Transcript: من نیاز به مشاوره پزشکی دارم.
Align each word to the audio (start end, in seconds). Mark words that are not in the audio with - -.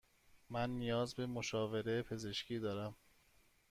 من 0.49 0.69
نیاز 0.69 1.15
به 1.15 1.25
مشاوره 1.25 2.01
پزشکی 2.03 2.59
دارم. 2.59 2.95